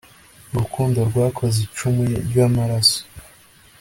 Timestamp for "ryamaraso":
2.27-2.99